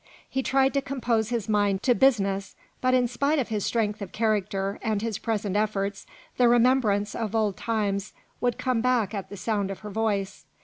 [0.27, 4.11] He tried to compose his mind to business, but in spite of his strength of
[4.11, 9.37] character, and his present efforts, the remembrance of old times would come back at the
[9.37, 10.47] sound of her voice.